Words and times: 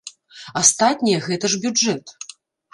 Астатняе 0.61 1.19
гэта 1.27 1.45
ж 1.55 1.63
бюджэт. 1.67 2.05